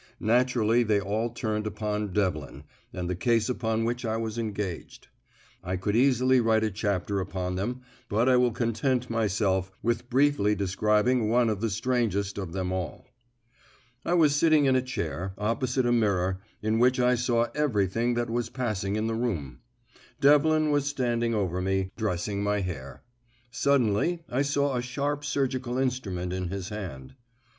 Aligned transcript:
Naturally 0.19 0.81
they 0.81 0.99
all 0.99 1.29
turned 1.29 1.67
upon 1.67 2.11
Devlin 2.11 2.63
and 2.91 3.07
the 3.07 3.15
case 3.15 3.49
upon 3.49 3.85
which 3.85 4.03
I 4.03 4.17
was 4.17 4.39
engaged. 4.39 5.09
I 5.63 5.75
could 5.77 5.95
easily 5.95 6.39
write 6.41 6.63
a 6.63 6.71
chapter 6.71 7.19
upon 7.19 7.53
them, 7.55 7.81
but 8.09 8.27
I 8.27 8.35
will 8.35 8.51
content 8.51 9.11
myself 9.11 9.71
with 9.83 10.09
briefly 10.09 10.55
describing 10.55 11.29
one 11.29 11.49
of 11.51 11.61
the 11.61 11.69
strangest 11.69 12.39
of 12.39 12.51
them 12.51 12.71
all. 12.71 13.09
I 14.03 14.15
was 14.15 14.35
sitting 14.35 14.65
in 14.65 14.75
a 14.75 14.81
chair, 14.81 15.35
opposite 15.37 15.85
a 15.85 15.91
mirror, 15.91 16.39
in 16.63 16.79
which 16.79 16.99
I 16.99 17.13
saw 17.13 17.45
everything 17.53 18.15
that 18.15 18.27
was 18.31 18.49
passing 18.49 18.95
in 18.95 19.05
the 19.05 19.13
room. 19.13 19.59
Devlin 20.19 20.71
was 20.71 20.85
standing 20.87 21.35
over 21.35 21.61
me, 21.61 21.91
dressing 21.95 22.41
my 22.41 22.61
hair. 22.61 23.03
Suddenly 23.51 24.23
I 24.27 24.41
saw 24.41 24.75
a 24.75 24.81
sharp 24.81 25.23
surgical 25.23 25.77
instrument 25.77 26.33
in 26.33 26.47
his 26.49 26.69
hand. 26.69 27.13